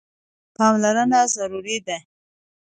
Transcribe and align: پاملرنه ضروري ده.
پاملرنه 0.57 1.21
ضروري 1.35 1.77
ده. 1.87 1.97